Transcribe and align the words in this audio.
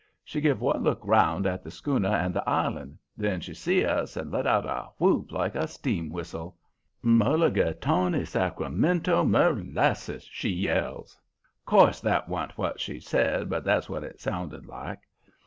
She 0.25 0.41
give 0.41 0.61
one 0.61 0.81
look 0.81 0.99
round 1.05 1.45
at 1.45 1.61
the 1.63 1.69
schooner 1.69 2.09
and 2.09 2.33
the 2.33 2.49
island. 2.49 2.97
Then 3.15 3.39
she 3.39 3.53
see 3.53 3.85
us 3.85 4.17
and 4.17 4.31
let 4.31 4.47
out 4.47 4.65
a 4.65 4.87
whoop 4.97 5.31
like 5.31 5.53
a 5.53 5.67
steam 5.67 6.09
whistle. 6.09 6.57
"'Mulligatawny 7.05 8.25
Sacremento 8.25 9.23
merlasess!' 9.23 10.23
she 10.27 10.49
yells. 10.49 11.19
'Course 11.67 11.99
that 12.01 12.27
wa'n't 12.27 12.57
what 12.57 12.79
she 12.79 12.99
said, 12.99 13.47
but 13.47 13.63
that's 13.63 13.91
what 13.91 14.03
it 14.03 14.19
sounded 14.19 14.65
like. 14.65 15.01